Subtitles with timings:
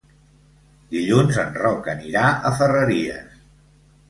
[0.95, 3.39] Dilluns en Roc anirà a Ferreries.